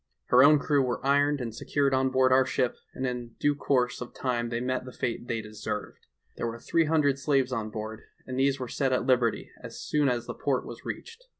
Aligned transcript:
Her 0.29 0.43
own 0.43 0.57
crew 0.57 0.81
were 0.81 1.05
ironed 1.05 1.41
and 1.41 1.53
secured 1.53 1.93
on 1.93 2.09
board 2.09 2.31
our 2.31 2.43
ship, 2.43 2.75
and 2.95 3.05
in 3.05 3.35
due 3.39 3.53
course 3.53 4.01
of 4.01 4.15
time 4.15 4.49
they 4.49 4.59
met 4.59 4.83
the 4.83 4.91
fate 4.91 5.27
they 5.27 5.41
deserved. 5.41 6.07
There 6.37 6.47
were 6.47 6.57
three 6.57 6.85
hundred 6.85 7.19
slaves 7.19 7.51
on 7.51 7.69
board, 7.69 8.01
and 8.25 8.39
these 8.39 8.59
were 8.59 8.67
set 8.67 8.93
at 8.93 9.05
liberty 9.05 9.51
as 9.61 9.79
soon 9.79 10.09
as 10.09 10.25
the 10.25 10.33
port 10.33 10.65
was 10.65 10.83
reached. 10.85 11.23